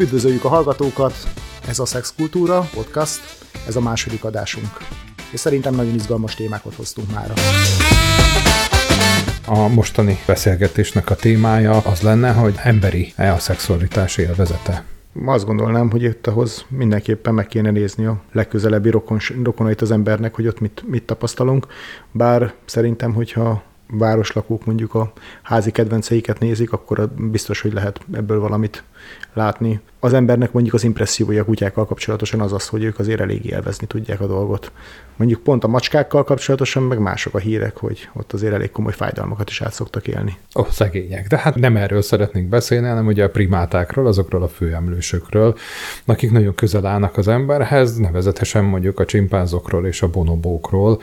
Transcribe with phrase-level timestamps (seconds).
[0.00, 1.14] Üdvözöljük a hallgatókat!
[1.68, 3.20] Ez a Szexkultúra podcast,
[3.66, 4.68] ez a második adásunk.
[5.32, 7.32] És szerintem nagyon izgalmas témákat hoztunk már.
[9.46, 14.84] A mostani beszélgetésnek a témája az lenne, hogy emberi-e a szexualitás élvezete.
[15.24, 20.34] Azt gondolnám, hogy itt ahhoz mindenképpen meg kéne nézni a legközelebbi rokon, rokonait az embernek,
[20.34, 21.66] hogy ott mit, mit tapasztalunk.
[22.12, 25.12] Bár szerintem, hogyha városlakók mondjuk a
[25.42, 28.82] házi kedvenceiket nézik, akkor biztos, hogy lehet ebből valamit
[29.32, 29.80] látni.
[30.00, 33.86] Az embernek mondjuk az impressziója a kutyákkal kapcsolatosan az az, hogy ők azért elég élvezni
[33.86, 34.72] tudják a dolgot.
[35.20, 39.50] Mondjuk pont a macskákkal kapcsolatosan meg mások a hírek, hogy ott azért elég komoly fájdalmakat
[39.50, 40.36] is át szoktak élni.
[40.56, 41.26] Ó, oh, szegények.
[41.26, 45.56] De hát nem erről szeretnénk beszélni, hanem ugye a primátákról, azokról a főemlősökről,
[46.04, 51.00] akik nagyon közel állnak az emberhez, nevezetesen mondjuk a csimpánzokról és a bonobókról.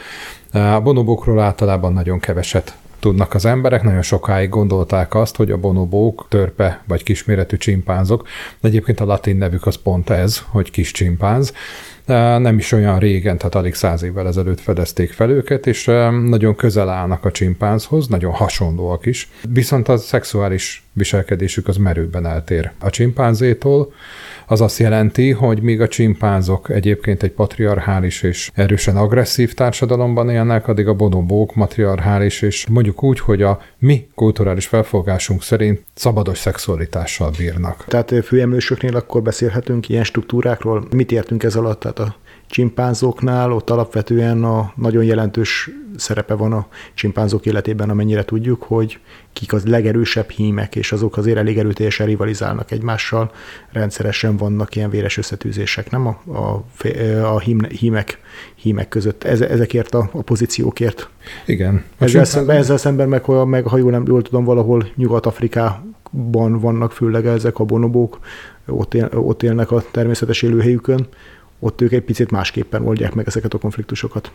[0.52, 3.84] A bonobókról általában nagyon keveset tudnak az emberek.
[3.84, 8.28] Nagyon sokáig gondolták azt, hogy a bonobók, törpe vagy kisméretű csimpánzok,
[8.62, 11.54] egyébként a latin nevük az pont ez, hogy kis csimpánz,
[12.38, 15.86] nem is olyan régen, tehát alig száz évvel ezelőtt fedezték fel őket, és
[16.26, 22.72] nagyon közel állnak a csimpánzhoz, nagyon hasonlóak is, viszont a szexuális viselkedésük az merőben eltér
[22.80, 23.94] a csimpánzétól,
[24.50, 30.68] az azt jelenti, hogy míg a csimpánzok egyébként egy patriarchális és erősen agresszív társadalomban élnek,
[30.68, 37.32] addig a bonobók matriarchális és mondjuk úgy, hogy a mi kulturális felfogásunk szerint szabados szexualitással
[37.38, 37.86] bírnak.
[37.88, 40.88] Tehát főemlősöknél akkor beszélhetünk ilyen struktúrákról.
[40.96, 41.80] Mit értünk ez alatt?
[41.80, 42.16] Tehát a
[42.48, 49.00] csimpánzóknál ott alapvetően a nagyon jelentős szerepe van a csimpánzók életében, amennyire tudjuk, hogy
[49.34, 53.32] kik az legerősebb hímek, és azok azért elég erőteljesen rivalizálnak egymással,
[53.72, 56.64] rendszeresen vannak ilyen véres összetűzések, nem a, a,
[57.24, 58.20] a hím, hímek,
[58.56, 61.10] hímek között, ezekért a, a pozíciókért.
[61.46, 61.84] Igen.
[61.98, 66.92] A ezzel, szemben, ezzel szemben meg, meg, ha jól, nem, jól tudom, valahol Nyugat-Afrikában vannak
[66.92, 68.20] főleg ezek a bonobók,
[68.66, 71.08] ott, él, ott élnek a természetes élőhelyükön,
[71.60, 74.32] ott ők egy picit másképpen oldják meg ezeket a konfliktusokat.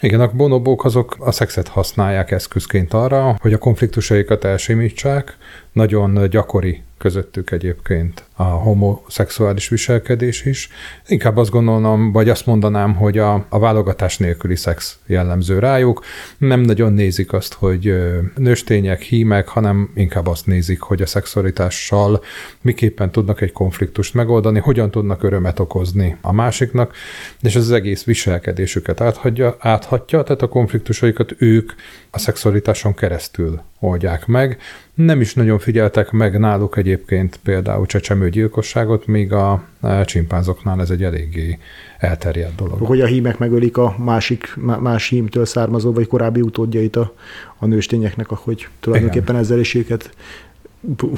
[0.00, 5.36] Igen, a bonobók azok a szexet használják eszközként arra, hogy a konfliktusaikat elsimítsák.
[5.72, 10.68] Nagyon gyakori közöttük egyébként a homoszexuális viselkedés is.
[11.06, 16.04] Inkább azt gondolom, vagy azt mondanám, hogy a, a válogatás nélküli szex jellemző rájuk.
[16.38, 17.94] Nem nagyon nézik azt, hogy
[18.36, 22.22] nőstények, hímek, hanem inkább azt nézik, hogy a szexualitással
[22.60, 26.94] miképpen tudnak egy konfliktust megoldani, hogyan tudnak örömet okozni a másiknak,
[27.40, 31.72] és az egész viselkedésüket áthatja, áthatja tehát a konfliktusaikat ők
[32.10, 34.58] a szexualitáson keresztül oldják meg.
[34.94, 39.64] Nem is nagyon figyeltek meg náluk egyébként például csecsemőgyilkosságot, míg a
[40.04, 41.58] csimpánzoknál ez egy eléggé
[41.98, 42.78] elterjedt dolog.
[42.78, 47.14] Hogy a hímek megölik a másik, más hímtől származó, vagy korábbi utódjait a,
[47.58, 49.40] a nőstényeknek, ahogy tulajdonképpen Igen.
[49.40, 50.10] ezzel is őket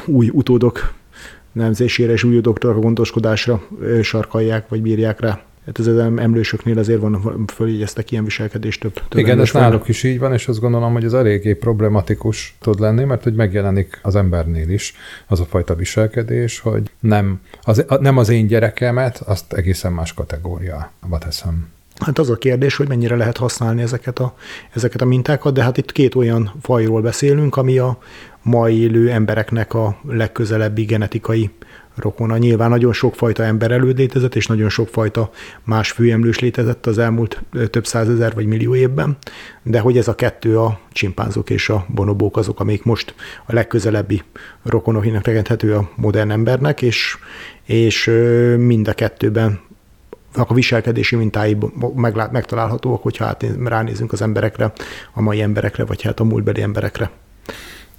[0.06, 0.94] új utódok
[1.52, 3.62] nemzésére és új utódokra a gondoskodásra
[4.02, 5.42] sarkalják, vagy bírják rá.
[5.66, 8.92] Hát ez az emlősöknél azért van, följegyeztek ilyen viselkedést több.
[9.08, 12.80] több Igen, ez náluk is így van, és azt gondolom, hogy ez eléggé problematikus tud
[12.80, 14.94] lenni, mert hogy megjelenik az embernél is
[15.26, 21.18] az a fajta viselkedés, hogy nem az, nem az én gyerekemet, azt egészen más kategóriába
[21.18, 21.68] teszem.
[21.98, 24.34] Hát az a kérdés, hogy mennyire lehet használni ezeket a,
[24.72, 27.98] ezeket a mintákat, de hát itt két olyan fajról beszélünk, ami a
[28.42, 31.50] mai élő embereknek a legközelebbi genetikai
[31.96, 32.36] rokona.
[32.36, 35.30] Nyilván nagyon sokfajta ember előd létezett, és nagyon sokfajta
[35.64, 39.16] más főemlős létezett az elmúlt több százezer vagy millió évben,
[39.62, 43.14] de hogy ez a kettő, a csimpánzok és a bonobók azok, amik most
[43.46, 44.22] a legközelebbi
[44.62, 47.16] rokonohinak tekinthető a modern embernek, és,
[47.64, 48.10] és
[48.56, 49.60] mind a kettőben
[50.34, 51.56] a viselkedési mintái
[52.30, 54.72] megtalálhatóak, hogyha hát ránézünk az emberekre,
[55.12, 57.10] a mai emberekre, vagy hát a múltbeli emberekre.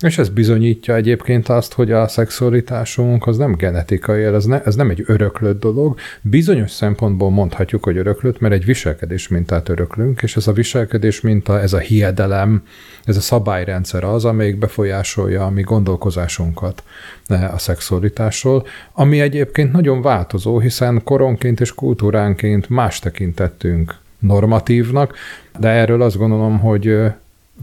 [0.03, 4.89] És ez bizonyítja egyébként azt, hogy a szexualitásunk az nem genetikai, ez, ne, ez nem
[4.89, 5.99] egy öröklött dolog.
[6.21, 11.61] Bizonyos szempontból mondhatjuk, hogy öröklött, mert egy viselkedés mintát öröklünk, és ez a viselkedés minta,
[11.61, 12.63] ez a hiedelem,
[13.03, 16.83] ez a szabályrendszer az, amelyik befolyásolja a mi gondolkozásunkat
[17.27, 25.17] a szexualitásról, ami egyébként nagyon változó, hiszen koronként és kultúránként más tekintettünk normatívnak,
[25.59, 26.97] de erről azt gondolom, hogy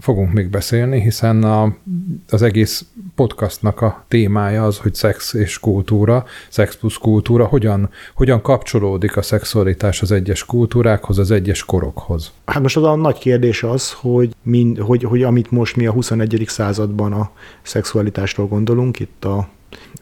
[0.01, 1.77] fogunk még beszélni, hiszen a,
[2.29, 2.85] az egész
[3.15, 9.23] podcastnak a témája az, hogy szex és kultúra, szex plusz kultúra, hogyan, hogyan kapcsolódik a
[9.23, 12.33] szexualitás az egyes kultúrákhoz, az egyes korokhoz.
[12.45, 15.93] Hát most az a nagy kérdés az, hogy, mind, hogy, hogy amit most mi a
[15.93, 16.45] 21.
[16.47, 17.31] században a
[17.63, 19.49] szexualitásról gondolunk, itt a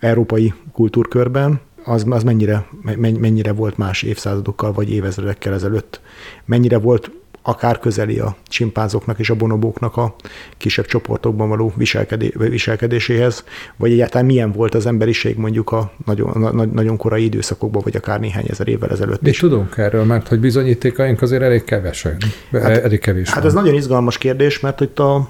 [0.00, 2.66] európai kultúrkörben, az, az mennyire,
[2.98, 6.00] mennyire volt más évszázadokkal vagy évezredekkel ezelőtt.
[6.44, 7.10] Mennyire volt
[7.48, 10.14] akár közeli a csimpánzoknak és a bonobóknak a
[10.56, 13.44] kisebb csoportokban való viselkedé, viselkedéséhez,
[13.76, 18.20] vagy egyáltalán milyen volt az emberiség mondjuk a nagyon, na, nagyon korai időszakokban, vagy akár
[18.20, 19.38] néhány ezer évvel ezelőtt Mi is.
[19.38, 22.16] tudunk erről, mert hogy bizonyítékaink azért elég kevesek,
[22.52, 23.28] hát, elég kevés.
[23.28, 23.46] Hát van.
[23.46, 25.28] ez nagyon izgalmas kérdés, mert itt a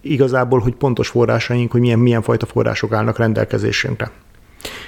[0.00, 4.10] igazából, hogy pontos forrásaink, hogy milyen, milyen fajta források állnak rendelkezésünkre.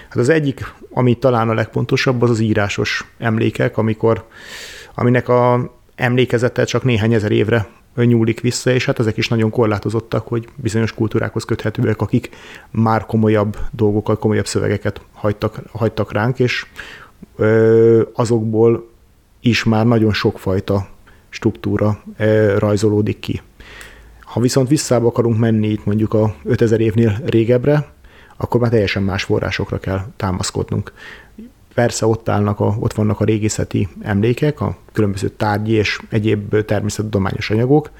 [0.08, 4.24] Hát az egyik, ami talán a legpontosabb, az az írásos emlékek, amikor,
[4.94, 10.29] aminek a emlékezete csak néhány ezer évre nyúlik vissza, és hát ezek is nagyon korlátozottak,
[10.29, 12.31] hogy bizonyos kultúrákhoz köthetőek, akik
[12.70, 16.67] már komolyabb dolgokat, komolyabb szövegeket hagytak, hagytak ránk, és
[17.37, 18.88] ö, azokból
[19.41, 20.88] is már nagyon sokfajta
[21.29, 23.43] struktúra ö, rajzolódik ki.
[24.20, 27.93] Ha viszont visszába akarunk menni itt mondjuk a 5000 évnél régebbre,
[28.37, 30.93] akkor már teljesen más forrásokra kell támaszkodnunk.
[31.80, 37.50] Persze ott, állnak a, ott vannak a régészeti emlékek, a különböző tárgyi és egyéb természettudományos
[37.50, 37.90] anyagok,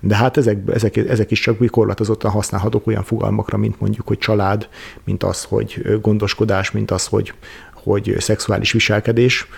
[0.00, 4.68] de hát ezek, ezek, ezek is csak korlátozottan használhatók olyan fogalmakra, mint mondjuk, hogy család,
[5.04, 7.32] mint az, hogy gondoskodás, mint az, hogy,
[7.74, 9.48] hogy szexuális viselkedés.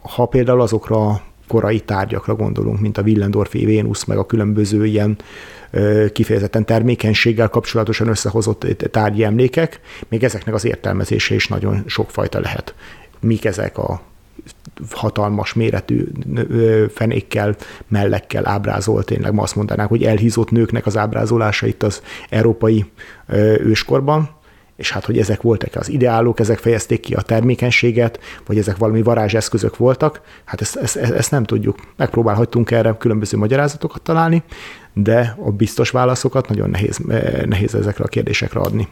[0.00, 5.16] Ha például azokra korai tárgyakra gondolunk, mint a Willendorfi Vénusz, meg a különböző ilyen
[6.12, 12.74] kifejezetten termékenységgel kapcsolatosan összehozott tárgyi emlékek, még ezeknek az értelmezése is nagyon sokfajta lehet.
[13.20, 14.00] Mik ezek a
[14.90, 16.04] hatalmas méretű
[16.92, 17.56] fenékkel,
[17.88, 22.90] mellekkel ábrázolt, tényleg ma azt mondanánk, hogy elhízott nőknek az ábrázolása itt az európai
[23.58, 24.39] őskorban,
[24.80, 29.02] és hát, hogy ezek voltak az ideálok, ezek fejezték ki a termékenységet, vagy ezek valami
[29.02, 31.76] varázseszközök voltak, hát ezt, ezt, ezt nem tudjuk.
[31.96, 34.42] Megpróbálhattunk erre különböző magyarázatokat találni,
[34.92, 37.00] de a biztos válaszokat nagyon nehéz,
[37.44, 38.88] nehéz ezekre a kérdésekre adni.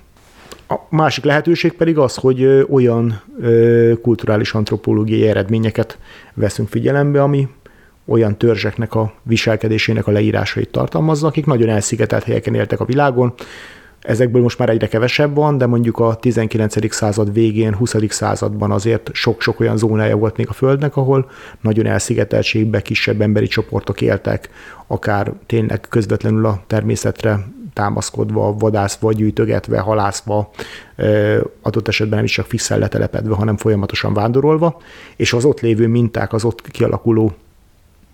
[0.68, 3.22] A másik lehetőség pedig az, hogy olyan
[4.02, 5.98] kulturális antropológiai eredményeket
[6.34, 7.48] veszünk figyelembe, ami
[8.06, 13.34] olyan törzseknek a viselkedésének a leírásait tartalmazza, akik nagyon elszigetelt helyeken éltek a világon,
[14.00, 16.94] Ezekből most már egyre kevesebb van, de mondjuk a 19.
[16.94, 17.94] század végén, 20.
[18.08, 21.30] században azért sok-sok olyan zónája volt még a Földnek, ahol
[21.60, 24.48] nagyon elszigeteltségben kisebb emberi csoportok éltek,
[24.86, 30.50] akár tényleg közvetlenül a természetre támaszkodva, vadászva, gyűjtögetve, halászva,
[31.62, 34.80] adott esetben nem is csak fixen letelepedve, hanem folyamatosan vándorolva,
[35.16, 37.32] és az ott lévő minták, az ott kialakuló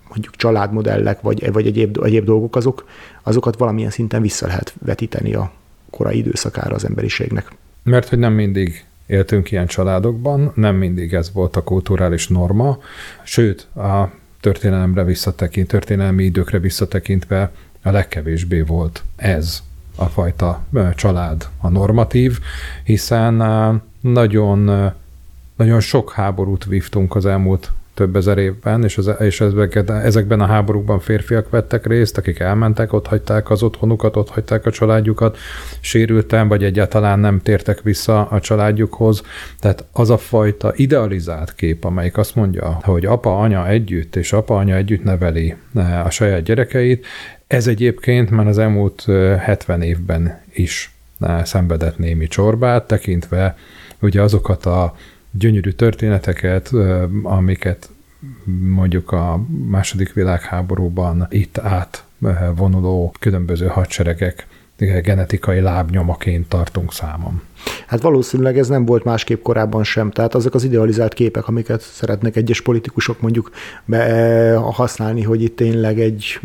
[0.09, 2.85] mondjuk családmodellek, vagy, vagy egyéb, egyéb dolgok, azok,
[3.23, 5.51] azokat valamilyen szinten vissza lehet vetíteni a
[5.95, 7.51] korai időszakára az emberiségnek.
[7.83, 12.77] Mert hogy nem mindig éltünk ilyen családokban, nem mindig ez volt a kulturális norma,
[13.23, 17.51] sőt, a történelemre visszatekint, történelmi időkre visszatekintve
[17.81, 19.63] a legkevésbé volt ez
[19.95, 20.65] a fajta
[20.95, 22.39] család a normatív,
[22.83, 23.33] hiszen
[24.01, 24.91] nagyon,
[25.55, 29.41] nagyon sok háborút vívtunk az elmúlt több ezer évben, és, az, és
[29.87, 34.71] ezekben a háborúkban férfiak vettek részt, akik elmentek, ott hagyták az otthonukat, ott hagyták a
[34.71, 35.37] családjukat,
[35.79, 39.23] sérültem, vagy egyáltalán nem tértek vissza a családjukhoz.
[39.59, 44.55] Tehát az a fajta idealizált kép, amelyik azt mondja, hogy apa, anya együtt, és apa,
[44.55, 47.05] anya együtt neveli eh, a saját gyerekeit,
[47.47, 49.05] ez egyébként már az elmúlt
[49.39, 53.57] 70 eh, évben is eh, szenvedett némi csorbát, tekintve
[54.01, 54.95] ugye azokat a
[55.37, 56.71] gyönyörű történeteket,
[57.23, 57.89] amiket
[58.59, 67.41] mondjuk a második világháborúban itt átvonuló különböző hadseregek genetikai lábnyomaként tartunk számon.
[67.87, 70.11] Hát valószínűleg ez nem volt másképp korábban sem.
[70.11, 73.49] Tehát azok az idealizált képek, amiket szeretnek egyes politikusok mondjuk
[73.85, 76.39] be, eh, használni, hogy itt tényleg egy,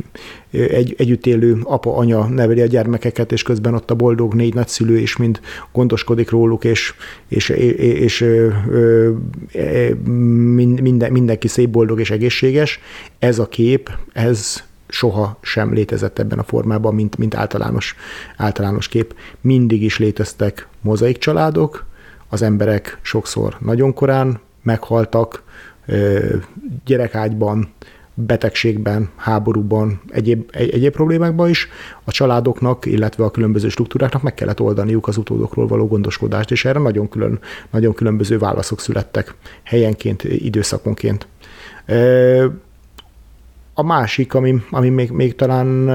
[0.50, 5.16] egy együtt élő apa-anya neveli a gyermekeket, és közben ott a boldog négy nagyszülő is
[5.16, 5.40] mind
[5.72, 6.94] gondoskodik róluk, és,
[7.28, 8.24] és, és, és
[10.82, 12.80] minden, mindenki szép, boldog és egészséges.
[13.18, 17.94] Ez a kép, ez soha sem létezett ebben a formában, mint, mint általános,
[18.36, 19.14] általános kép.
[19.40, 21.88] Mindig is léteztek mozaik családok,
[22.28, 25.42] az emberek sokszor nagyon korán meghaltak,
[26.84, 27.72] gyerekágyban,
[28.14, 31.68] betegségben, háborúban, egyéb, egy, egyéb problémákban is
[32.04, 36.78] a családoknak, illetve a különböző struktúráknak meg kellett oldaniuk az utódokról való gondoskodást, és erre
[36.78, 37.38] nagyon, külön,
[37.70, 41.26] nagyon különböző válaszok születtek helyenként, időszakonként.
[43.80, 45.90] A másik, ami, ami még, még talán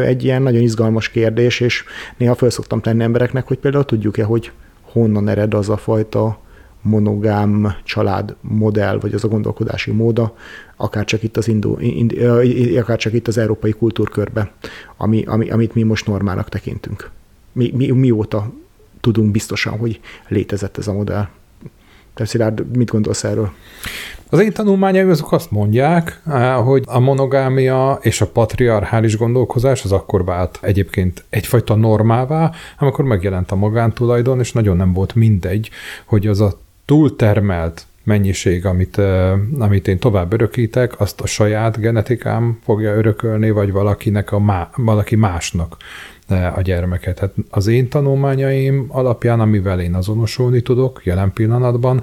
[0.00, 1.84] egy ilyen nagyon izgalmas kérdés, és
[2.16, 6.38] néha föl szoktam tenni embereknek, hogy például tudjuk-e, hogy honnan ered az a fajta
[6.82, 10.36] monogám család modell, vagy az a gondolkodási móda,
[10.76, 12.12] akár csak itt az, Indó, ind,
[12.78, 14.52] akár csak itt az európai kultúrkörbe,
[14.96, 17.10] ami, ami, amit mi most normának tekintünk.
[17.52, 18.52] Mi, mi, mióta
[19.00, 21.28] tudunk biztosan, hogy létezett ez a modell?
[22.14, 23.52] Te Szilárd, mit gondolsz erről?
[24.30, 26.22] Az én tanulmányaim azok azt mondják,
[26.64, 33.50] hogy a monogámia és a patriarchális gondolkozás az akkor vált egyébként egyfajta normává, amikor megjelent
[33.50, 35.70] a magántulajdon, és nagyon nem volt mindegy,
[36.04, 39.00] hogy az a túltermelt mennyiség, amit,
[39.58, 45.16] amit én tovább örökítek, azt a saját genetikám fogja örökölni, vagy valakinek a má, valaki
[45.16, 45.76] másnak
[46.54, 47.18] a gyermeket.
[47.18, 52.02] Hát az én tanulmányaim alapján, amivel én azonosulni tudok jelen pillanatban,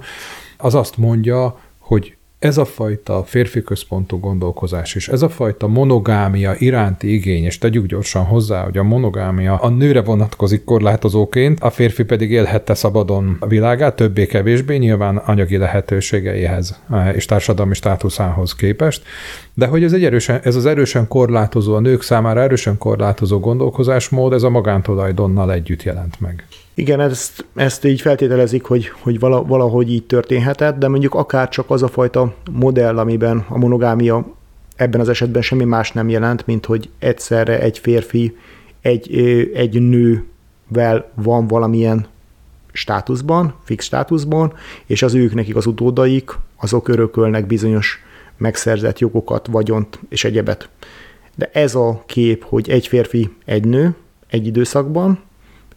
[0.56, 6.54] az azt mondja, hogy ez a fajta férfi központú gondolkozás is, ez a fajta monogámia
[6.58, 12.04] iránti igény, és tegyük gyorsan hozzá, hogy a monogámia a nőre vonatkozik korlátozóként, a férfi
[12.04, 19.02] pedig élhette szabadon a világát, többé-kevésbé, nyilván anyagi lehetőségeihez eh, és társadalmi státuszához képest,
[19.54, 24.32] de hogy ez, egy erősen, ez az erősen korlátozó, a nők számára erősen korlátozó gondolkozásmód,
[24.32, 26.46] ez a magántulajdonnal együtt jelent meg.
[26.78, 31.82] Igen, ezt, ezt így feltételezik, hogy, hogy valahogy így történhetett, de mondjuk akár csak az
[31.82, 34.34] a fajta modell, amiben a monogámia
[34.76, 38.36] ebben az esetben semmi más nem jelent, mint hogy egyszerre egy férfi
[38.80, 39.16] egy,
[39.54, 42.06] egy nővel van valamilyen
[42.72, 44.52] státuszban, fix státuszban,
[44.86, 47.98] és az ők nekik az utódaik, azok örökölnek bizonyos
[48.36, 50.68] megszerzett jogokat, vagyont és egyebet.
[51.34, 53.94] De ez a kép, hogy egy férfi, egy nő
[54.28, 55.26] egy időszakban,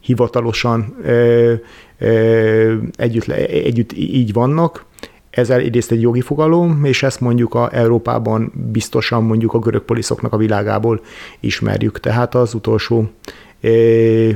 [0.01, 1.53] hivatalosan ö,
[1.97, 4.85] ö, együtt, együtt így vannak,
[5.31, 10.33] ez egyrészt egy jogi fogalom, és ezt mondjuk a Európában biztosan mondjuk a görög poliszoknak
[10.33, 11.01] a világából
[11.39, 11.99] ismerjük.
[11.99, 13.09] Tehát az utolsó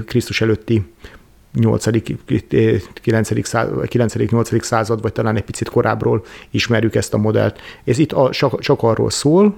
[0.05, 0.83] Krisztus előtti
[1.53, 1.85] 8.
[3.01, 3.29] 9.
[4.31, 4.63] 8.
[4.65, 7.59] század, vagy talán egy picit korábbról ismerjük ezt a modellt.
[7.83, 9.57] Ez itt a, csak, csak arról szól,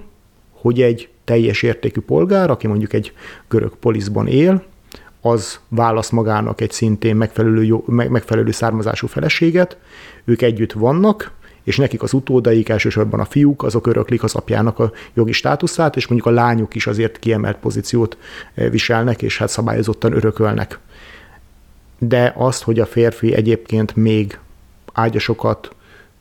[0.52, 3.12] hogy egy teljes értékű polgár, aki mondjuk egy
[3.48, 4.64] görög poliszban él,
[5.20, 9.76] az választ magának egy szintén megfelelő, megfelelő származású feleséget,
[10.24, 11.32] ők együtt vannak,
[11.62, 16.06] és nekik az utódaik, elsősorban a fiúk, azok öröklik az apjának a jogi státuszát, és
[16.06, 18.16] mondjuk a lányok is azért kiemelt pozíciót
[18.54, 20.78] eh, viselnek, és hát szabályozottan örökölnek.
[21.98, 24.38] De azt, hogy a férfi egyébként még
[24.92, 25.70] ágyasokat,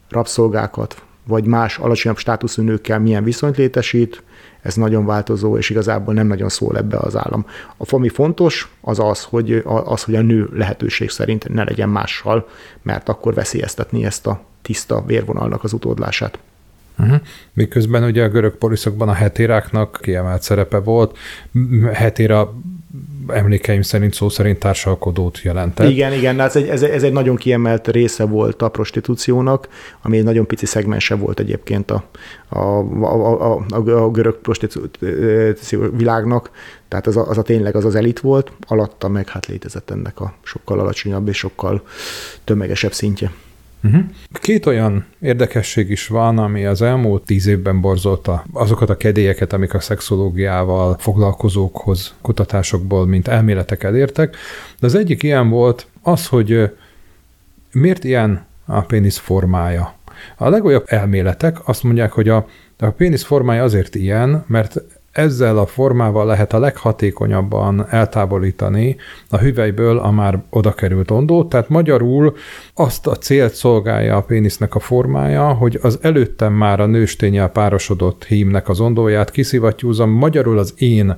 [0.09, 4.23] rabszolgákat, vagy más alacsonyabb státuszú nőkkel milyen viszonyt létesít,
[4.61, 7.45] ez nagyon változó, és igazából nem nagyon szól ebbe az állam.
[7.77, 12.47] A ami fontos, az az, hogy, az, hogy a nő lehetőség szerint ne legyen mással,
[12.81, 16.39] mert akkor veszélyeztetni ezt a tiszta vérvonalnak az utódlását.
[16.99, 17.21] Uh-huh.
[17.53, 21.17] Miközben ugye a görög poliszokban a hetéráknak kiemelt szerepe volt.
[21.93, 22.53] Hetéra
[23.27, 25.89] emlékeim szerint szó szerint társalkodót jelentett.
[25.89, 29.67] Igen, igen, ez egy, ez, ez egy nagyon kiemelt része volt a prostitúciónak,
[30.01, 32.03] ami egy nagyon pici szegmense volt egyébként a,
[32.49, 36.51] a, a, a, a, a görög prostitúció világnak,
[36.87, 40.19] tehát az a, az a tényleg az az elit volt, alatta meg hát létezett ennek
[40.19, 41.81] a sokkal alacsonyabb és sokkal
[42.43, 43.31] tömegesebb szintje.
[43.83, 44.03] Uh-huh.
[44.31, 49.73] Két olyan érdekesség is van, ami az elmúlt tíz évben borzolta azokat a kedélyeket, amik
[49.73, 54.35] a szexológiával foglalkozókhoz kutatásokból, mint elméletek elértek.
[54.79, 56.71] De az egyik ilyen volt az, hogy
[57.71, 59.95] miért ilyen a pénisz formája.
[60.37, 62.47] A legolyabb elméletek azt mondják, hogy a,
[62.79, 64.81] a pénisz formája azért ilyen, mert
[65.17, 68.95] ezzel a formával lehet a leghatékonyabban eltávolítani
[69.29, 72.35] a hüvelyből a már oda került ondót, tehát magyarul
[72.73, 78.25] azt a célt szolgálja a pénisznek a formája, hogy az előttem már a nőstényel párosodott
[78.25, 81.17] hímnek az ondóját kiszivattyúzom, magyarul az én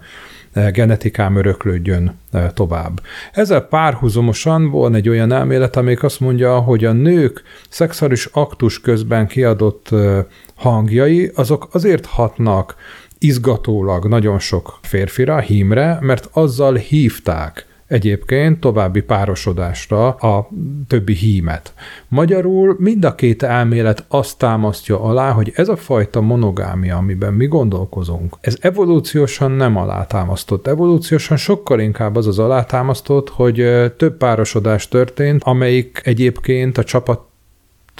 [0.53, 3.01] eh, genetikám öröklődjön eh, tovább.
[3.31, 9.27] Ezzel párhuzamosan van egy olyan elmélet, amelyik azt mondja, hogy a nők szexuális aktus közben
[9.27, 10.23] kiadott eh,
[10.55, 12.75] hangjai, azok azért hatnak
[13.19, 20.49] izgatólag nagyon sok férfira, hímre, mert azzal hívták egyébként további párosodásra a
[20.87, 21.73] többi hímet.
[22.07, 27.47] Magyarul mind a két elmélet azt támasztja alá, hogy ez a fajta monogámia, amiben mi
[27.47, 30.67] gondolkozunk, ez evolúciósan nem alátámasztott.
[30.67, 33.55] Evolúciósan sokkal inkább az az alátámasztott, hogy
[33.97, 37.21] több párosodás történt, amelyik egyébként a csapat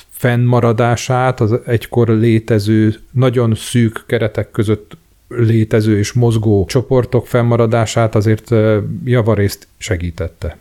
[0.09, 4.97] fennmaradását az egykor létező, nagyon szűk keretek között
[5.29, 8.55] létező és mozgó csoportok fennmaradását azért
[9.03, 10.57] javarészt segítette.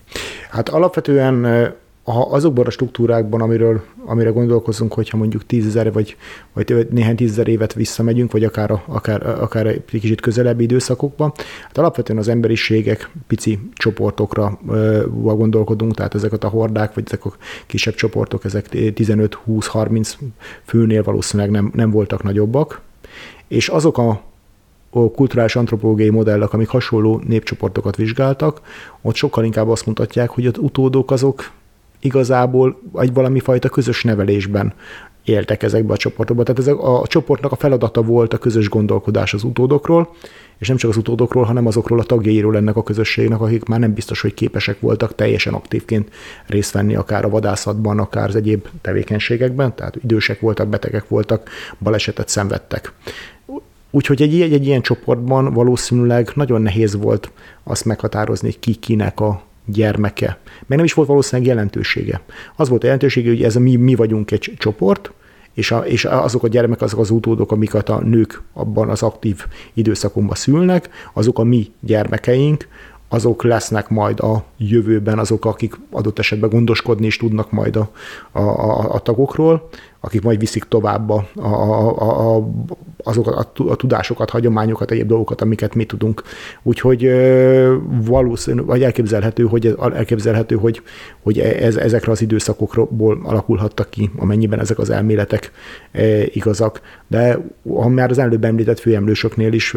[0.50, 1.44] Hát alapvetően
[2.12, 6.16] ha azokban a struktúrákban, amiről, amire gondolkozunk, hogyha mondjuk tízezer vagy,
[6.52, 11.32] vagy néhány tízezer évet visszamegyünk, vagy akár, akár, akár egy kicsit közelebbi időszakokban,
[11.62, 14.58] hát alapvetően az emberiségek pici csoportokra
[15.14, 17.32] gondolkodunk, tehát ezeket a hordák, vagy ezek a
[17.66, 20.12] kisebb csoportok, ezek 15-20-30
[20.64, 22.80] főnél valószínűleg nem, nem voltak nagyobbak,
[23.48, 24.22] és azok a
[24.90, 28.60] kulturális antropológiai modellek, amik hasonló népcsoportokat vizsgáltak,
[29.02, 31.50] ott sokkal inkább azt mutatják, hogy az utódok azok
[32.00, 34.72] igazából egy valami fajta közös nevelésben
[35.24, 36.42] éltek ezekbe a csoportokba.
[36.42, 40.14] Tehát ez a, a csoportnak a feladata volt a közös gondolkodás az utódokról,
[40.58, 43.94] és nem csak az utódokról, hanem azokról a tagjairól ennek a közösségnek, akik már nem
[43.94, 46.10] biztos, hogy képesek voltak teljesen aktívként
[46.46, 52.28] részt venni akár a vadászatban, akár az egyéb tevékenységekben, tehát idősek voltak, betegek voltak, balesetet
[52.28, 52.92] szenvedtek.
[53.90, 57.30] Úgyhogy egy, egy, egy ilyen csoportban valószínűleg nagyon nehéz volt
[57.64, 60.38] azt meghatározni, ki kinek a gyermeke.
[60.66, 62.20] Meg nem is volt valószínűleg jelentősége.
[62.56, 65.12] Az volt a jelentősége, hogy ez a mi, mi vagyunk egy csoport,
[65.54, 69.46] és, a, és azok a gyermek, azok az utódok, amiket a nők abban az aktív
[69.74, 72.68] időszakomban szülnek, azok a mi gyermekeink,
[73.08, 77.90] azok lesznek majd a jövőben azok, akik adott esetben gondoskodni is tudnak majd a,
[78.32, 79.68] a, a, a tagokról,
[80.00, 82.48] akik majd viszik tovább a, a, a, a,
[83.02, 86.22] azokat a, a tudásokat, hagyományokat, egyéb dolgokat, amiket mi tudunk.
[86.62, 87.10] Úgyhogy
[88.04, 90.82] valószínű, vagy elképzelhető, hogy, elképzelhető, hogy,
[91.22, 95.52] hogy ez, ezekre az időszakokból alakulhattak ki, amennyiben ezek az elméletek
[95.92, 96.80] e, igazak.
[97.06, 97.38] De
[97.74, 99.74] ha már az előbb említett főemlősöknél is,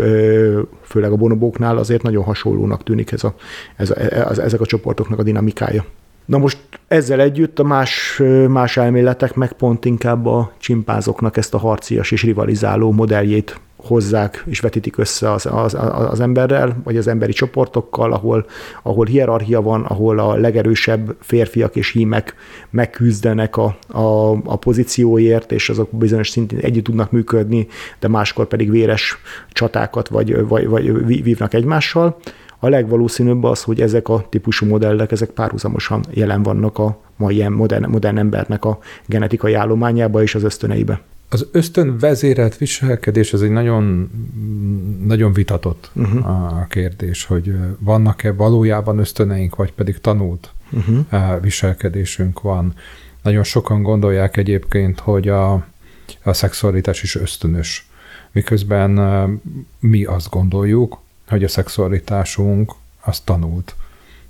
[0.81, 3.35] főleg a bonobóknál azért nagyon hasonlónak tűnik ez a,
[3.75, 3.99] ez a,
[4.29, 5.85] ez, ezek a csoportoknak a dinamikája.
[6.25, 11.57] Na most ezzel együtt a más, más elméletek meg pont inkább a csimpázoknak ezt a
[11.57, 15.77] harcias és rivalizáló modelljét hozzák és vetítik össze az, az,
[16.09, 18.45] az emberrel, vagy az emberi csoportokkal, ahol,
[18.83, 22.35] ahol hierarchia van, ahol a legerősebb férfiak és hímek
[22.69, 27.67] megküzdenek a, a, a pozícióért, és azok bizonyos szintén együtt tudnak működni,
[27.99, 29.17] de máskor pedig véres
[29.51, 32.17] csatákat vagy, vagy, vagy vívnak egymással.
[32.63, 37.89] A legvalószínűbb az, hogy ezek a típusú modellek, ezek párhuzamosan jelen vannak a mai modern,
[37.89, 41.01] modern embernek a genetikai állományába és az ösztöneibe.
[41.30, 44.12] Az ösztön vezérelt viselkedés, ez egy nagyon,
[45.06, 46.27] nagyon vitatott uh-huh.
[46.27, 51.41] a kérdés, hogy vannak-e valójában ösztöneink, vagy pedig tanult uh-huh.
[51.41, 52.74] viselkedésünk van.
[53.24, 55.53] Nagyon sokan gondolják egyébként, hogy a,
[56.24, 57.89] a szexualitás is ösztönös.
[58.32, 58.91] Miközben
[59.80, 60.98] mi azt gondoljuk,
[61.31, 63.75] hogy a szexualitásunk az tanult.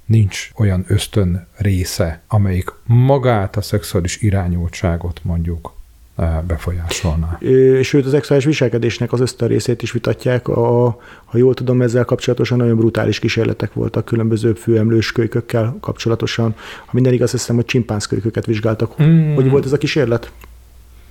[0.06, 5.74] Nincs olyan ösztön része, amelyik magát a szexuális irányultságot mondjuk
[6.16, 7.40] eh, befolyásolná.
[7.82, 10.48] Sőt, az szexuális viselkedésnek az ösztön részét is vitatják.
[10.48, 16.56] A, ha jól tudom, ezzel kapcsolatosan nagyon brutális kísérletek voltak különböző főemlős kölykökkel kapcsolatosan.
[16.86, 19.04] Ha minden igaz, hiszem, hogy csimpánzkölyköket vizsgáltak.
[19.04, 19.34] Mm.
[19.36, 20.32] Hogy volt ez a kísérlet?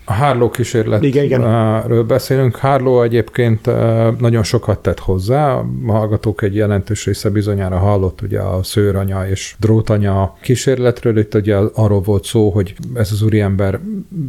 [0.05, 2.57] A Harlow kísérletről beszélünk.
[2.57, 3.71] Harlow egyébként
[4.19, 5.53] nagyon sokat tett hozzá.
[5.53, 11.19] A hallgatók egy jelentős része bizonyára hallott ugye a szőranya és drótanya kísérletről.
[11.19, 13.81] Itt ugye arról volt szó, hogy ez az úriember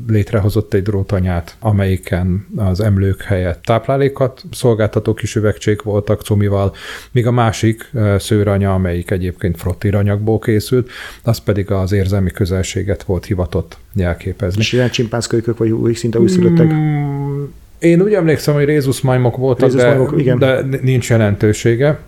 [0.08, 6.74] létrehozott egy drótanyát, amelyiken az emlők helyett táplálékat szolgáltató kis üvegcsék voltak cumival,
[7.12, 10.90] míg a másik szőranya, amelyik egyébként frottiranyagból készült,
[11.24, 14.62] az pedig az érzelmi közelséget volt hivatott jelképezni.
[14.62, 16.74] És ilyen csimpánzkölykök vagy új szinte újszülöttek?
[16.74, 17.44] Mm,
[17.80, 20.40] én úgy emlékszem, hogy Rézus majmok voltak, Rézus de, igen.
[20.40, 22.00] de nincs jelentősége.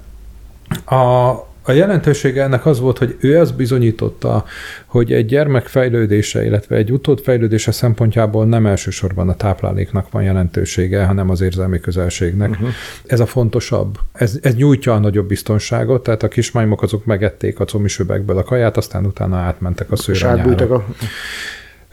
[0.86, 1.30] A,
[1.66, 4.46] a jelentősége ennek az volt, hogy ő azt bizonyította,
[4.86, 11.04] hogy egy gyermek fejlődése, illetve egy utód fejlődése szempontjából nem elsősorban a tápláléknak van jelentősége,
[11.04, 12.50] hanem az érzelmi közelségnek.
[12.50, 12.68] Uh-huh.
[13.06, 14.00] Ez a fontosabb.
[14.12, 18.78] Ez, ez nyújtja a nagyobb biztonságot, tehát a kismajmok azok megették a comisüvegből a kaját,
[18.78, 20.86] aztán utána átmentek a szőranyára.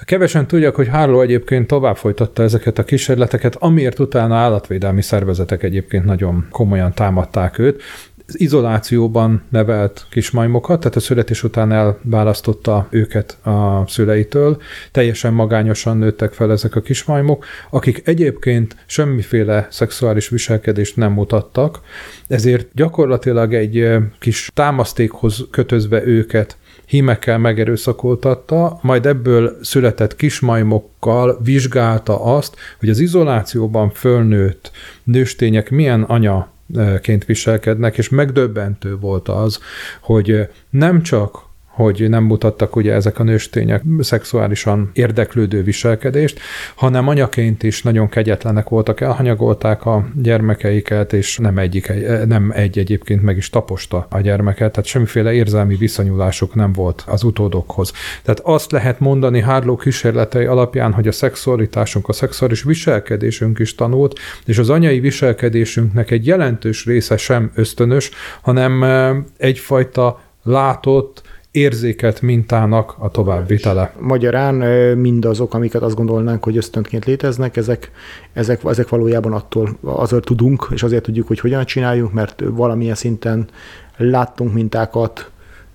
[0.05, 6.05] Kevesen tudják, hogy Harlow egyébként tovább folytatta ezeket a kísérleteket, amiért utána állatvédelmi szervezetek egyébként
[6.05, 7.83] nagyon komolyan támadták őt.
[8.27, 14.61] Az izolációban nevelt kismajmokat, tehát a születés után elválasztotta őket a szüleitől,
[14.93, 21.81] teljesen magányosan nőttek fel ezek a kismajmok, akik egyébként semmiféle szexuális viselkedést nem mutattak,
[22.29, 26.57] ezért gyakorlatilag egy kis támasztékhoz kötözve őket
[26.91, 34.71] hímekkel megerőszakoltatta, majd ebből született kismajmokkal vizsgálta azt, hogy az izolációban fölnőtt
[35.05, 39.61] nőstények milyen anyaként viselkednek, és megdöbbentő volt az,
[40.01, 46.41] hogy nem csak hogy nem mutattak ugye ezek a nőstények szexuálisan érdeklődő viselkedést,
[46.75, 51.93] hanem anyaként is nagyon kegyetlenek voltak, elhanyagolták a gyermekeiket, és nem, egyik,
[52.27, 57.23] nem egy egyébként meg is taposta a gyermeket, tehát semmiféle érzelmi viszonyulásuk nem volt az
[57.23, 57.93] utódokhoz.
[58.23, 64.19] Tehát azt lehet mondani Harlow kísérletei alapján, hogy a szexualitásunk, a szexuális viselkedésünk is tanult,
[64.45, 68.11] és az anyai viselkedésünknek egy jelentős része sem ösztönös,
[68.43, 73.95] hanem eh, egyfajta látott, érzéket mintának a továbbvitele.
[73.99, 74.55] Magyarán
[74.99, 77.91] mindazok, amiket azt gondolnánk, hogy ösztönként léteznek, ezek,
[78.33, 83.49] ezek, ezek valójában attól azért tudunk, és azért tudjuk, hogy hogyan csináljuk, mert valamilyen szinten
[83.97, 85.31] láttunk mintákat,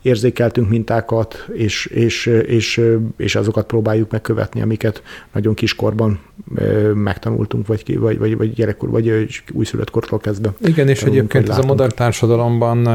[0.05, 2.81] érzékeltünk mintákat, és, és, és,
[3.17, 6.19] és azokat próbáljuk megkövetni, amiket nagyon kiskorban
[6.93, 10.53] megtanultunk, vagy, vagy, vagy, vagy gyerekkor, vagy újszülött kortól kezdve.
[10.61, 12.87] Igen, és egyébként ez a modern társadalomban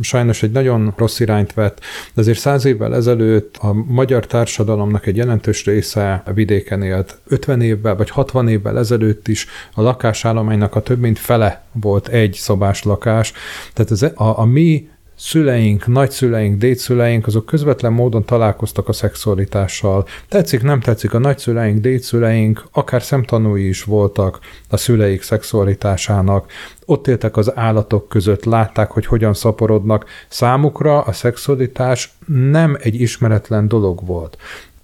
[0.00, 1.80] sajnos egy nagyon rossz irányt vett,
[2.14, 7.18] de azért száz évvel ezelőtt a magyar társadalomnak egy jelentős része vidéken élt.
[7.28, 12.32] 50 évvel vagy 60 évvel ezelőtt is a lakásállománynak a több mint fele volt egy
[12.32, 13.32] szobás lakás.
[13.72, 14.90] Tehát ez a, a mi
[15.22, 20.06] szüleink, nagyszüleink, dédszüleink, azok közvetlen módon találkoztak a szexualitással.
[20.28, 26.50] Tetszik, nem tetszik, a nagyszüleink, dédszüleink, akár szemtanúi is voltak a szüleik szexualitásának.
[26.86, 30.06] Ott éltek az állatok között, látták, hogy hogyan szaporodnak.
[30.28, 32.12] Számukra a szexualitás
[32.50, 34.36] nem egy ismeretlen dolog volt.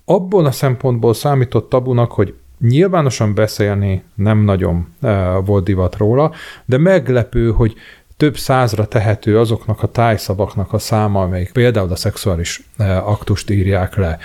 [0.04, 6.32] Abból a szempontból számított tabunak, hogy nyilvánosan beszélni nem nagyon e, volt divat róla,
[6.64, 7.74] de meglepő, hogy
[8.18, 13.96] több százra tehető azoknak a tájszavaknak a száma, amelyik például a szexuális eh, aktust írják
[13.96, 14.18] le.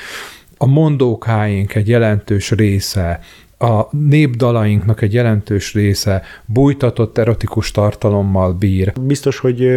[0.58, 3.20] A mondókáink egy jelentős része,
[3.64, 8.94] a népdalainknak egy jelentős része bújtatott erotikus tartalommal bír.
[9.02, 9.68] Biztos, hogy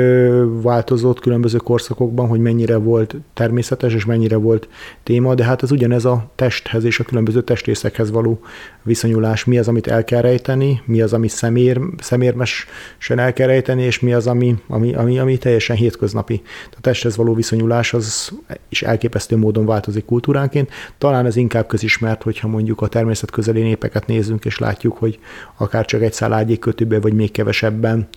[0.62, 4.68] változott különböző korszakokban, hogy mennyire volt természetes és mennyire volt
[5.02, 8.40] téma, de hát ez ugyanez a testhez és a különböző testrészekhez való
[8.82, 9.44] viszonyulás.
[9.44, 14.00] Mi az, amit el kell rejteni, mi az, ami szemér, szemérmesen el kell rejteni, és
[14.00, 16.42] mi az, ami, ami, ami, ami teljesen hétköznapi.
[16.70, 18.32] A testhez való viszonyulás az
[18.68, 20.70] is elképesztő módon változik kultúránként.
[20.98, 25.18] Talán ez inkább közismert, hogyha mondjuk a természet közeli népeket nézzünk, és látjuk, hogy
[25.56, 28.08] akár csak egy száll kötőbe, vagy még kevesebben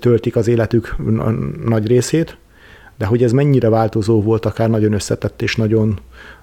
[0.00, 0.96] töltik az életük
[1.64, 2.36] nagy részét,
[2.98, 5.98] de hogy ez mennyire változó volt, akár nagyon összetett és nagyon,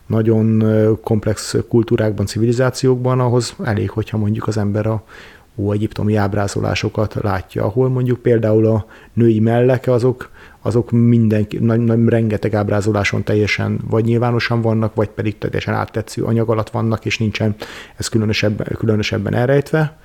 [0.08, 0.64] nagyon
[1.04, 5.04] komplex kultúrákban, civilizációkban, ahhoz elég, hogyha mondjuk az ember a
[5.56, 10.30] ó-egyiptomi ábrázolásokat látja, ahol mondjuk például a női melleke azok,
[10.62, 16.50] azok minden, nagy, nagy, rengeteg ábrázoláson teljesen vagy nyilvánosan vannak, vagy pedig teljesen áttetsző anyag
[16.50, 17.56] alatt vannak, és nincsen
[17.96, 19.98] ez különösebben, különösebben elrejtve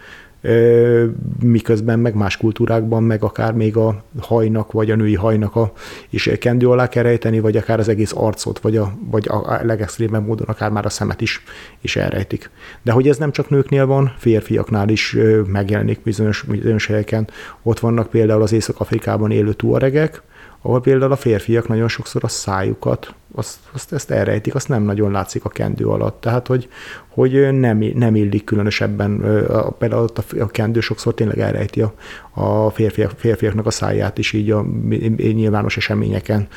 [1.42, 5.72] miközben meg más kultúrákban, meg akár még a hajnak, vagy a női hajnak a,
[6.10, 10.26] is kendő alá kell rejteni, vagy akár az egész arcot, vagy a, vagy a legextrémebb
[10.26, 11.42] módon akár már a szemet is,
[11.80, 12.50] is elrejtik.
[12.82, 17.28] De hogy ez nem csak nőknél van, férfiaknál is megjelenik bizonyos, bizonyos helyeken.
[17.62, 20.22] Ott vannak például az Észak-Afrikában élő tuaregek,
[20.66, 25.10] ahol például a férfiak nagyon sokszor a szájukat, azt, azt ezt elrejtik, azt nem nagyon
[25.10, 26.20] látszik a kendő alatt.
[26.20, 26.68] Tehát, hogy,
[27.08, 29.20] hogy nem, nem illik különösebben,
[29.78, 31.94] például ott a kendő sokszor tényleg elrejti a,
[32.30, 34.64] a férfiak, férfiaknak a száját is így a
[35.16, 36.48] nyilvános eseményeken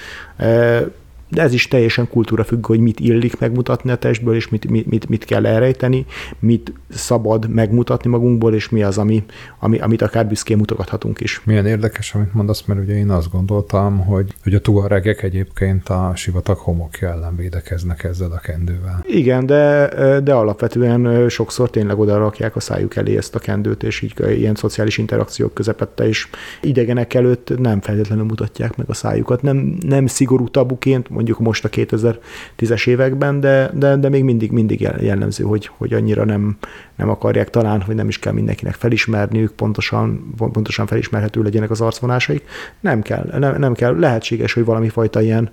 [1.30, 4.86] de ez is teljesen kultúra függ, hogy mit illik megmutatni a testből, és mit, mit,
[4.86, 6.06] mit, mit kell elrejteni,
[6.40, 9.24] mit szabad megmutatni magunkból, és mi az, ami,
[9.60, 11.42] ami, amit akár büszkén mutogathatunk is.
[11.46, 16.12] Milyen érdekes, amit mondasz, mert ugye én azt gondoltam, hogy, hogy a tuaregek egyébként a
[16.16, 19.04] sivatag homokja ellen védekeznek ezzel a kendővel.
[19.08, 19.90] Igen, de,
[20.24, 24.56] de alapvetően sokszor tényleg oda rakják a szájuk elé ezt a kendőt, és így ilyen
[24.56, 26.30] szociális interakciók közepette is
[26.62, 29.42] idegenek előtt nem feltétlenül mutatják meg a szájukat.
[29.42, 34.80] Nem, nem szigorú tabuként, mondjuk most a 2010-es években, de, de, de még mindig, mindig
[35.00, 36.58] jellemző, hogy, hogy annyira nem,
[36.96, 42.44] nem akarják talán, hogy nem is kell mindenkinek felismerniük, pontosan, pontosan felismerhető legyenek az arcvonásaik.
[42.80, 44.00] Nem kell, nem, nem kell.
[44.00, 45.50] Lehetséges, hogy valami fajta ilyen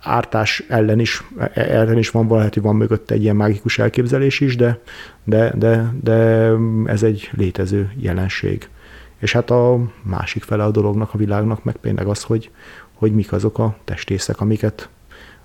[0.00, 4.56] ártás ellen is, ellen is van, lehet, hogy van mögött egy ilyen mágikus elképzelés is,
[4.56, 4.80] de,
[5.24, 6.50] de, de, de
[6.84, 8.68] ez egy létező jelenség.
[9.18, 12.50] És hát a másik fele a dolognak, a világnak meg például az, hogy,
[13.04, 14.88] hogy mik azok a testészek, amiket,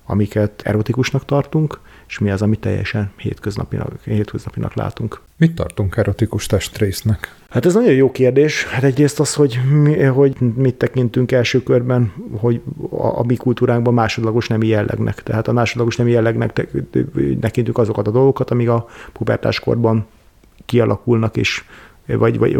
[0.06, 5.22] amiket erotikusnak tartunk, és mi az, amit teljesen hétköznapinak, hétköznapinak látunk.
[5.38, 7.36] Mit tartunk erotikus testrésznek?
[7.50, 8.66] Hát ez nagyon jó kérdés.
[8.66, 13.94] Hát egyrészt az, hogy, mi, hogy mit tekintünk első körben, hogy a, a mi kultúránkban
[13.94, 15.24] másodlagos nemi jellegnek.
[15.24, 16.68] Tehát a másodlagos nemi jellegnek
[17.40, 20.06] tekintünk azokat a dolgokat, amik a pubertáskorban
[20.66, 21.64] kialakulnak és
[22.18, 22.58] vagy, vagy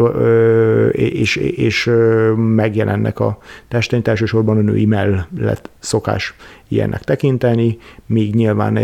[0.92, 1.90] és, és
[2.36, 6.34] megjelennek a testen, elsősorban a női mellett szokás
[6.68, 8.78] ilyennek tekinteni, míg nyilván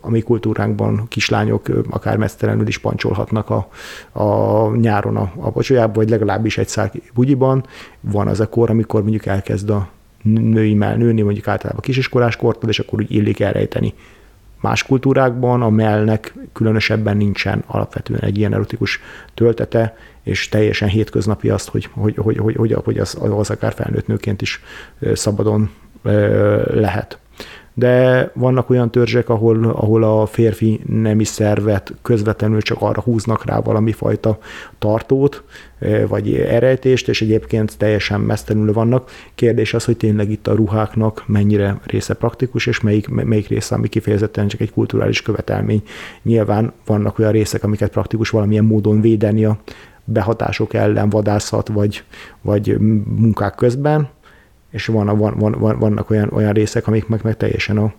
[0.00, 3.68] a mi kultúránkban kislányok akár mesztelenül is pancsolhatnak a,
[4.22, 7.64] a nyáron a, a pocsolyába, vagy legalábbis egy szál bugyiban.
[8.00, 9.88] Van az a kor, amikor mondjuk elkezd a
[10.22, 13.94] női mell nőni, mondjuk általában kisiskolás kortól, és akkor úgy illik elrejteni
[14.62, 19.00] Más kultúrákban a mellnek különösebben nincsen alapvetően egy ilyen erotikus
[19.34, 24.06] töltete, és teljesen hétköznapi azt, hogy, hogy, hogy, hogy, hogy, hogy az, az akár felnőtt
[24.06, 24.62] nőként is
[25.14, 25.70] szabadon
[26.66, 27.18] lehet.
[27.74, 33.60] De vannak olyan törzsek, ahol, ahol a férfi nemi szervet közvetlenül csak arra húznak rá
[33.60, 34.38] valami fajta
[34.78, 35.42] tartót,
[36.08, 39.10] vagy erejtést, és egyébként teljesen mesztelenül vannak.
[39.34, 43.88] Kérdés az, hogy tényleg itt a ruháknak mennyire része praktikus, és melyik, melyik része, ami
[43.88, 45.82] kifejezetten csak egy kulturális követelmény.
[46.22, 49.58] Nyilván vannak olyan részek, amiket praktikus valamilyen módon védeni a
[50.04, 52.04] behatások ellen, vadászat vagy,
[52.40, 52.76] vagy
[53.16, 54.08] munkák közben,
[54.72, 57.92] és van, van, van, vannak olyan, olyan részek, amik meg, meg teljesen a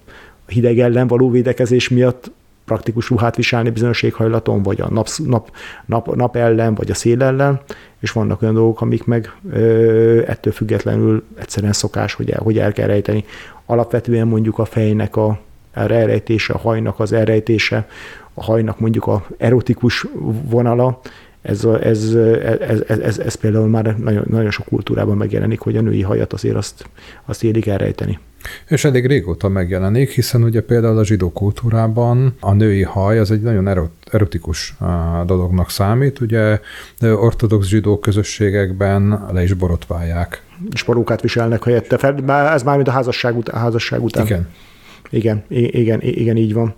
[0.48, 2.32] hideg ellen való védekezés miatt
[2.66, 5.52] praktikus ruhát viselni bizonyos éghajlaton, vagy a nap, nap,
[5.86, 7.62] nap, nap ellen, vagy a szél ellen,
[8.00, 12.74] és vannak olyan dolgok, amik meg ö, ettől függetlenül egyszerűen szokás, hogy el, hogy el
[12.74, 13.26] kell rejteni.
[13.66, 15.40] Alapvetően mondjuk a fejnek a,
[15.74, 17.88] elrejtése, a hajnak az elrejtése,
[18.34, 20.06] a hajnak mondjuk a erotikus
[20.50, 21.00] vonala,
[21.44, 22.14] ez, ez,
[22.60, 26.34] ez, ez, ez, ez például már nagyon, nagyon sok kultúrában megjelenik, hogy a női hajat
[26.34, 26.86] azért azt,
[27.26, 28.20] azt élik elrejteni.
[28.68, 33.42] És eddig régóta megjelenik, hiszen ugye például a zsidó kultúrában a női haj az egy
[33.42, 34.76] nagyon erotikus
[35.26, 36.60] dolognak számít, ugye
[37.02, 40.44] ortodox zsidó közösségekben le is borotválják.
[40.72, 44.26] És parókát viselnek helyette fel, ez már mint a házasság, után, a házasság után.
[44.26, 44.48] Igen.
[45.14, 46.74] Igen, igen, igen, így van.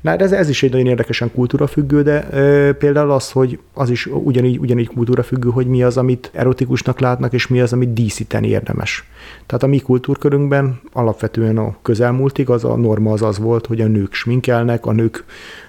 [0.00, 4.06] Na, ez, ez is egy nagyon érdekesen kultúrafüggő, de ö, például az, hogy az is
[4.06, 9.04] ugyanígy, ugyanígy kultúrafüggő, hogy mi az, amit erotikusnak látnak, és mi az, amit díszíteni érdemes.
[9.46, 13.86] Tehát a mi kultúrkörünkben alapvetően a közelmúltig az a norma az az volt, hogy a
[13.86, 15.24] nők sminkelnek, a nők,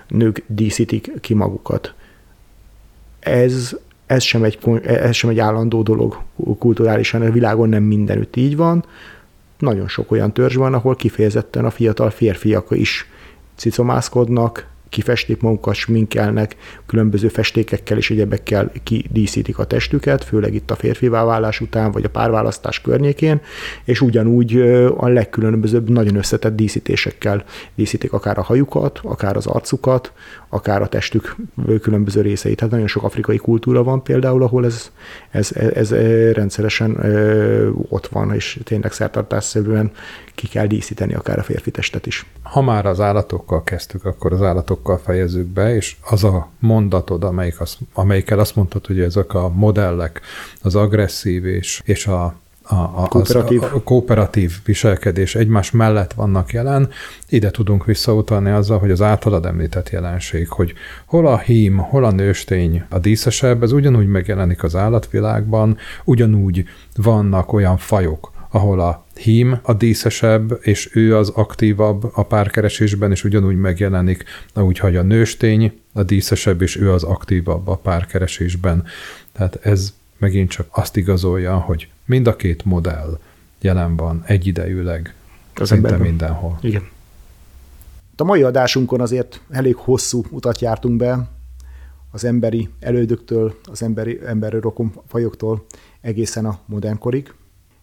[0.08, 1.94] nők díszítik ki magukat.
[3.20, 6.22] Ez ez sem, egy, ez sem egy állandó dolog
[6.60, 8.86] kulturálisan, a világon nem mindenütt így van,
[9.60, 13.10] nagyon sok olyan törzs van, ahol kifejezetten a fiatal férfiak is
[13.56, 21.24] cicomászkodnak, kifestik magukat, sminkelnek, különböző festékekkel és egyebekkel kidíszítik a testüket, főleg itt a férfivá
[21.24, 23.42] válás után, vagy a párválasztás környékén,
[23.84, 24.56] és ugyanúgy
[24.98, 27.44] a legkülönbözőbb, nagyon összetett díszítésekkel
[27.76, 30.12] díszítik akár a hajukat, akár az arcukat,
[30.50, 31.36] akár a testük
[31.82, 32.56] különböző részeit.
[32.56, 34.92] Tehát nagyon sok afrikai kultúra van például, ahol ez,
[35.32, 35.92] ez, ez,
[36.34, 36.92] rendszeresen
[37.90, 39.92] ott van, és tényleg szertartásszerűen
[40.36, 42.26] ki kell díszíteni akár a férfi testet is.
[42.44, 44.42] Ha már az állatokkal kezdtük, akkor az
[44.80, 49.50] állatokkal fejezzük be, és az a mondatod, amelyik az, amelyikkel azt mondtad, hogy ezek a
[49.50, 50.22] modellek,
[50.62, 52.36] az agresszív és, és a
[52.72, 53.64] a, a, kooperatív.
[53.64, 56.90] Az, a, a kooperatív viselkedés egymás mellett vannak jelen,
[57.30, 60.74] ide tudunk visszautalni azzal, hogy az általad említett jelenség, hogy
[61.06, 66.66] hol a hím, hol a nőstény a díszesebb, ez ugyanúgy megjelenik az állatvilágban, ugyanúgy
[66.96, 73.24] vannak olyan fajok, ahol a hím a díszesebb, és ő az aktívabb a párkeresésben, és
[73.24, 78.84] ugyanúgy megjelenik, ahogy a nőstény a díszesebb, és ő az aktívabb a párkeresésben.
[79.32, 83.20] Tehát ez megint csak azt igazolja, hogy mind a két modell
[83.62, 85.14] jelen van egyidejűleg,
[85.56, 86.08] az szinte emberben.
[86.08, 86.58] mindenhol.
[86.62, 86.88] Igen.
[88.16, 91.30] A mai adásunkon azért elég hosszú utat jártunk be,
[92.12, 95.66] az emberi elődöktől, az emberi, emberi rokonfajoktól
[96.02, 97.34] egészen a modernkorig.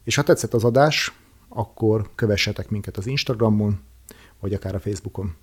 [0.07, 1.13] És ha tetszett az adás,
[1.49, 3.81] akkor kövessetek minket az Instagramon,
[4.41, 5.35] vagy akár a Facebookon.